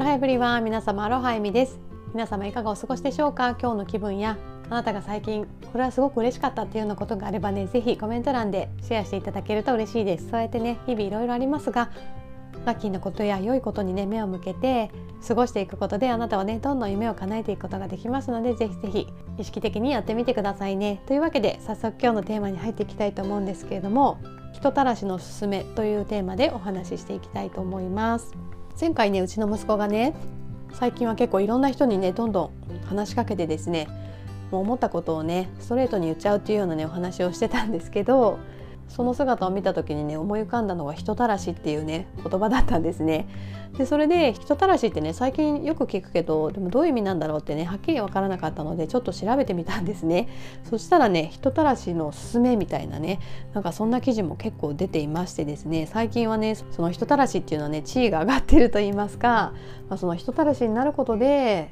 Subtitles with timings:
[0.00, 1.78] ロハエブリは皆様アロハエミです。
[2.14, 3.50] 皆様いかがお過ごしでしょうか？
[3.60, 4.38] 今日の気分や
[4.70, 10.30] あなたが最近これはすごく嬉しかったっていうようなことがあればねぜひコメント欄でシェアしていただけると嬉しいです。
[10.30, 11.90] そうやってね日々いろいろありますが
[12.64, 14.90] ラッキーなことや良いことにね目を向けて
[15.28, 19.06] 過ごしていくことであなたはねどんどん夢を叶えていくことができますのでぜひぜひ
[19.36, 21.02] 意識的にやってみてくださいね。
[21.08, 24.18] というわけで早速今日のテーマに入っていきたいと思うんですけれども
[24.54, 28.34] 人たらしのすすめというテーマでお話ししていきたいと思います。
[28.80, 30.14] 前回ねうちの息子がね
[30.72, 32.50] 最近は結構いろんな人にねどんどん
[32.86, 33.88] 話しかけてですね
[34.50, 38.38] もう思ったことをねストレートに言っちゃうっていうようなねお話をしてたんですけど
[38.90, 43.28] その姿を見た時にね思い浮かんだのが人たらしっていうね言葉だったんですね。
[43.78, 50.28] でそれで人たらしってね最近よく聞くけどでもどういう意味なんだろうってねはっきり分からなかったのでちょっと調べてみたんですね。
[50.64, 53.20] そしたらね人たらしのすすめみたいなね
[53.54, 59.54] なんかそんな記事も結構出ていましてですね最近はねその人たらしっていうのはね地位が上がってると言いますか、
[59.88, 61.70] まあ、その人たらしになることで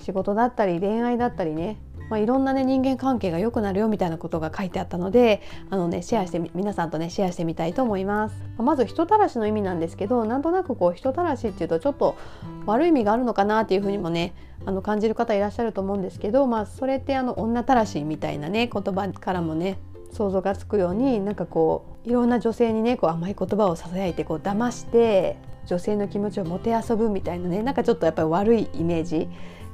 [0.00, 1.78] 仕事だったり恋愛だったりね
[2.10, 8.34] まあ、いろんなね人間関係が良くなるよみたいなことが書いてあったのであのねシェアして皆さんとねシェアしてみたいと思います。
[8.58, 12.16] まず人たらしの意味なんですけどなんとなくこう人たらしっていうとちょっと
[12.66, 14.34] 悪い意味があるのかなっていうふうにもね
[14.66, 19.78] あの感じる方いらっしゃると思うんですけど、まあ、それってあの女たらしみたいなね言葉からもね
[20.12, 29.28] 想像がつくようになんかこういろんな女性にねこう甘い言葉をささやいてこう騙して女性の気持ちをもてあそぶみたいなねなんかちょっとやっぱり悪いイメージ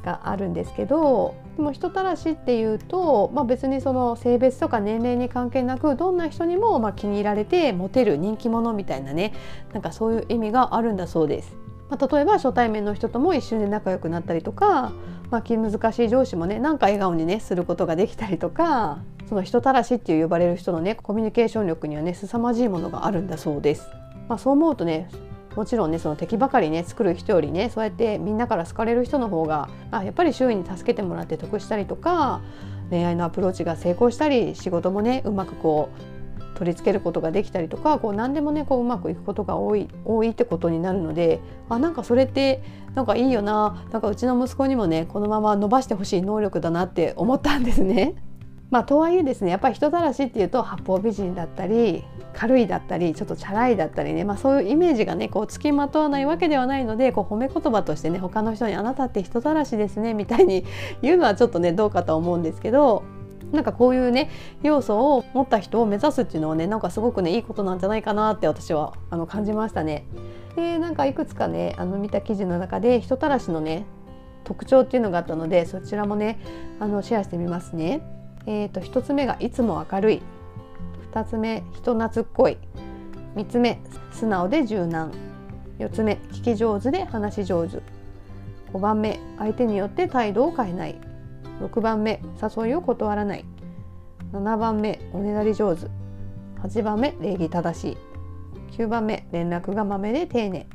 [0.07, 9.35] があるんですけどでも人たらしっていうと、まあ、別にその性別とか年齢に関係なくどんな人にもま気に入られてモテる人気者みたいなね
[9.73, 11.55] なんかそういう意味があるんだそうです。
[11.89, 14.91] まあ、例えば初対面の人とも一瞬で仲良くなったりとか、
[15.31, 18.99] まあ、気難しい上司もねなんか笑顔にねすることができたりとか
[19.29, 23.89] その人たらしっていう呼ばれる人のねコミュニケーション力にはね凄まじいものがあるんだそうです。
[24.29, 25.09] まあ、そう思うとね
[25.57, 32.43] もちろんねその敵ばかりね作る人よりねそうやってみんなから好かれる人の方があやっぱり周囲に助けてもらって得したりとか
[32.91, 36.17] 恋愛のアプローチが成功したり仕事もねうまくこう
[36.57, 42.63] 取り付けることができたりとかこう何でもねこううまくいくことが多い多いってことになるのであなんかそれって
[42.95, 48.15] なんかいいよななんかうちの息子にもねこのまま伸ばしてほしい能力だなって思ったんですね。
[48.71, 60.65] まあ、とはいえですねやっぱり人たらしっていうと八方美人だったり軽いだったりちょっとチャラいだったりね、まあ、そういうイメージがねこうつきまとわないわけではないのでこう褒め言葉としてね他の人に「あなたって人たらしですね」みたいに
[61.01, 63.05] 言うのはちょっとねどうかと思うんですけど
[63.53, 64.31] なんかこういうね
[64.63, 70.05] 要素を持った人を目指すっていうのはねなんかすごくねいいことなんじゃないかなって私はあの感じましたね。
[70.57, 73.85] でなんかいくつかねあの見た記事の中で人たらしのね
[74.45, 76.39] 特徴っていうのがあったのでそちらもね
[76.81, 78.01] あのシェアしてみますね。
[78.47, 80.23] えーと、1つ目がいつも明るい。
[81.13, 82.59] 2つ目人懐っこい。
[83.35, 83.81] 3つ目
[84.13, 85.13] 素直で柔軟。
[85.79, 87.79] 4つ目聞き上手で話し上手。
[88.73, 91.01] 5番目相手によって態度を変えない。
[91.61, 93.45] 6番目誘いを断らない。
[94.33, 95.87] 7番目おねだり上手。
[96.63, 97.97] 8番目礼儀正しい。
[98.79, 100.67] 9番目連絡がまめで丁寧。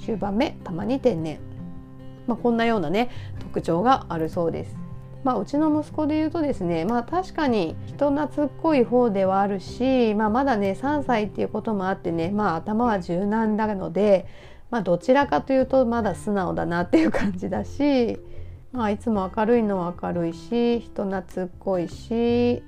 [0.00, 1.38] 10番目たまに天然、
[2.26, 4.85] まあ、こんなようなね特徴があるそうです。
[5.26, 14.28] まあ、うちの息子で言うとですね、まあ、確かに人懐っこい方ではあるし、まあ、まだね3歳っていうこともあってね、まあ、頭は柔軟なので、
[14.70, 18.20] まあ、どちらかというとまだ素直だなっていう感じだし、
[18.70, 22.62] まあ、いつも明るいのは明るいし人懐っこいし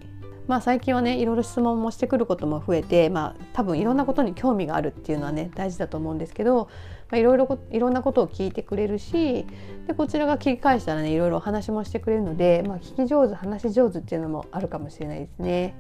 [0.48, 6.70] まあ、最近はねいろいろ質問もしてくることも増えて、まあ、多分いろんなことに興味があるっていうのはね大事だと思うんですけど、
[7.10, 9.47] まあ、いろいろいろんなことを聞いてくれるし
[9.87, 15.75] でこちらが聞き返したらねいろいろお話もしてくれるので、まあ、聞き上手話し上手っていうのもあるかもしれないですね。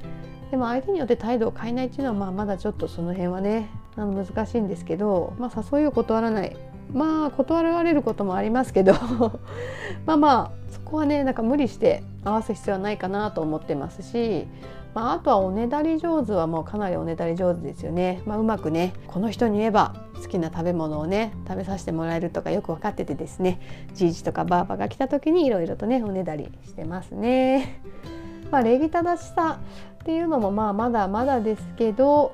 [0.50, 6.56] でも相手によって態度を変えないっていうのは、まあ、まだちょっとその辺はねあの難しいんですけど、まあ、誘いを断らない
[6.92, 8.94] まあ断られることもありますけど
[10.06, 14.46] まあまあそこはねなんか無理して合わす必要はないかなと思ってますし、
[14.94, 23.60] まあ、あとはおねだり上手はもうかなりおねだり上手ですよね、まあ、うまくねこの人に言えば好きな食べ物をね食べさせてもらえるとかよく分かっててですね
[23.94, 27.80] じいじとかばあばが来た時にいろいろとねおねだりしてますね。
[28.50, 29.58] まあ、礼儀正しさ
[30.00, 32.32] っていうのもまあまだまだですけど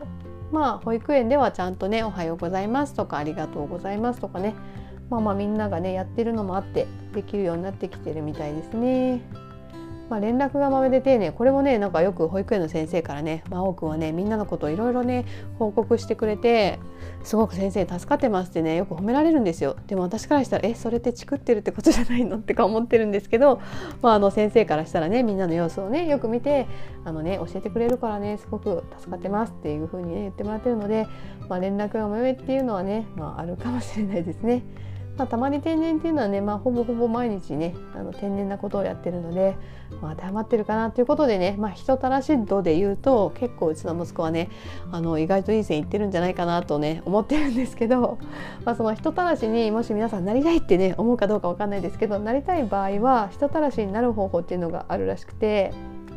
[0.55, 4.55] まあ保育園ではちゃんとね「おはようございます」とか「ありがとうございます」とかね
[5.11, 9.21] まあまあみんながねやってるのもあってできるようになってきてるみたいですね。
[10.11, 11.33] まあ、連絡がまめで丁寧。
[11.33, 15.25] これもねなんかよく保育園の先生からね真央くんはねみんなのことをいろいろね
[15.59, 16.79] 報告してくれて
[17.23, 19.77] すごく先生助かってますってねよく褒められるんですよ。
[19.87, 22.37] でも私からしたらえそれってチクってるってことじゃないの？
[22.37, 23.61] ってか思ってるんですけど、
[24.03, 26.67] まあ、あの先生からしたらねみんなの様子をねよく見て
[27.05, 31.07] あのね教えてくれるからねすごく助かってますっていう風にね言ってもらってるので、
[31.49, 34.63] まあ、連絡がまめっていうのはね、まあ、あるかもしれないですね。
[35.17, 39.57] まあ、たまに天然っていうのはね、まあ、ほぼほぼ毎日ねあの天然なことをやってるので、
[40.03, 44.51] まあ、当てはまってるかなということでね、まあ、人たらし度で言うと結構うちの息子はね
[44.91, 48.19] あの意外といい線いってるんじゃないかなとね思ってるんですけど、
[48.65, 55.73] まあ、その人たらしにもし皆さんなりたいってね思うかどうかわかんないですけどなりたい場合は人たらしになる方法っていうのがあるらしくて。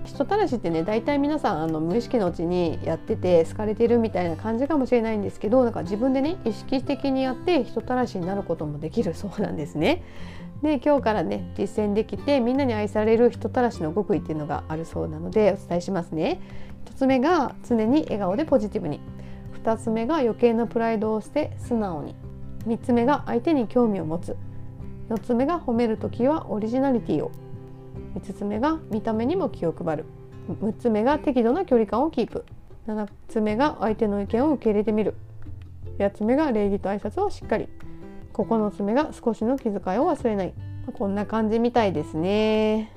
[0.07, 10.03] 人たらしってね大体皆さんあの無意識のうちにやってて好かれてるみたいな感じかもしれないんですけどなんか自分でね意識的にやって人たらしになることもできるそうなんですね。
[10.63, 16.41] で今日からね実践できてみんなに愛される人たらしの極意っていうのがあるそうなのでお伝えしますね。
[16.85, 19.01] 1つ目が常に笑顔でポジティブに
[19.63, 22.15] 2つ目が余計なプライドをして素直に
[22.65, 24.35] 3つ目が相手に興味を持つ
[25.09, 27.31] 4つ目が褒める時はオリジナリティを
[28.15, 30.05] 5つ目が見た目にも気を配る。
[30.49, 32.45] 6つ目が適度な距離感をキープ。
[32.87, 35.15] 7つ目が相手の意見を受け入れてみる。
[35.99, 37.67] 8つ目が礼儀と挨拶をしっかり。
[38.33, 40.53] 9つ目が少しの気遣いを忘れない。
[40.93, 42.96] こんな感じみたいですね。